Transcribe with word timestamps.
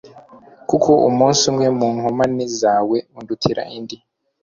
kuko 0.69 0.89
umunsi 1.09 1.41
umwe 1.51 1.67
mu 1.77 1.87
nkomane 1.95 2.45
zawe 2.59 2.97
undutira 3.17 3.63
indi 3.77 3.97